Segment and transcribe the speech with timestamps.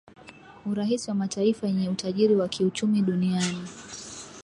[0.65, 3.67] urahisi wa mataifa yenye utajiri wa kiuchumi duniani